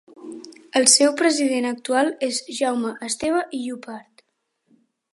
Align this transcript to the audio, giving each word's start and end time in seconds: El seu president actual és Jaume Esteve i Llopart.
El 0.79 0.87
seu 0.93 1.13
president 1.19 1.69
actual 1.73 2.11
és 2.31 2.41
Jaume 2.61 2.97
Esteve 3.11 3.47
i 3.59 3.63
Llopart. 3.67 4.29